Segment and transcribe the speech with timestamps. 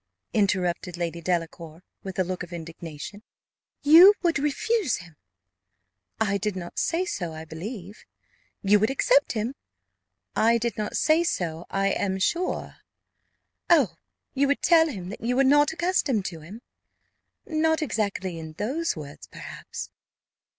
[0.33, 3.21] interrupted Lady Delacour, with a look of indignation
[3.83, 5.15] "you would refuse him?"
[6.19, 8.03] "I did not say so, I believe."
[8.63, 9.53] "You would accept him?"
[10.35, 12.77] "I did not say so, I am sure."
[13.69, 13.93] "Oh,
[14.33, 16.63] you would tell him that you were not accustomed to him?"
[17.45, 19.91] "Not exactly in those words, perhaps."